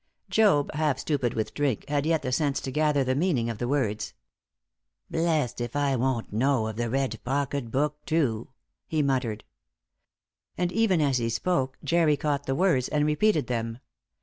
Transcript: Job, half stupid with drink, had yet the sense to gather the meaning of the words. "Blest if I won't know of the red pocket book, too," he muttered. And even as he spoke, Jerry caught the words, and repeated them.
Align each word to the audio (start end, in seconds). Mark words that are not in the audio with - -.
Job, 0.31 0.73
half 0.73 0.97
stupid 0.97 1.35
with 1.35 1.53
drink, 1.53 1.87
had 1.87 2.07
yet 2.07 2.23
the 2.23 2.31
sense 2.31 2.59
to 2.59 2.71
gather 2.71 3.03
the 3.03 3.13
meaning 3.13 3.51
of 3.51 3.59
the 3.59 3.67
words. 3.67 4.15
"Blest 5.11 5.61
if 5.61 5.75
I 5.75 5.95
won't 5.95 6.33
know 6.33 6.65
of 6.65 6.75
the 6.77 6.89
red 6.89 7.19
pocket 7.23 7.69
book, 7.69 8.03
too," 8.07 8.49
he 8.87 9.03
muttered. 9.03 9.43
And 10.57 10.71
even 10.71 11.01
as 11.01 11.19
he 11.19 11.29
spoke, 11.29 11.77
Jerry 11.83 12.17
caught 12.17 12.47
the 12.47 12.55
words, 12.55 12.87
and 12.87 13.05
repeated 13.05 13.45
them. 13.45 13.77